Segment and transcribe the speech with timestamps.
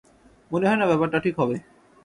[0.51, 1.55] মনে হয় না ব্যাপারটা ঠিক হবে।